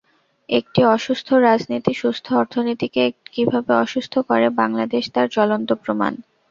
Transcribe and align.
একটি 0.49 0.81
অসুস্থ 0.89 1.27
রাজনীতি 1.41 1.93
সুস্থ 1.93 2.25
অর্থনীতিকে 2.33 3.03
কীভাবে 3.33 3.71
অসুস্থ 3.83 4.13
করে, 4.29 4.47
বাংলাদেশ 4.61 5.03
তার 5.15 5.27
জ্বলন্ত 5.35 5.69
প্রমাণ। 5.83 6.13